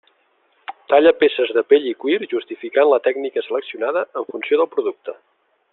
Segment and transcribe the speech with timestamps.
[0.93, 5.17] Talla peces de pell i cuir justificant la tècnica seleccionada en funció del producte.